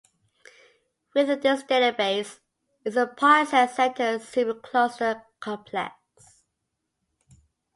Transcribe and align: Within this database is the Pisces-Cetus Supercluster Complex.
Within 1.13 1.41
this 1.41 1.61
database 1.61 2.39
is 2.83 2.95
the 2.95 3.05
Pisces-Cetus 3.05 4.25
Supercluster 4.31 5.21
Complex. 5.39 5.93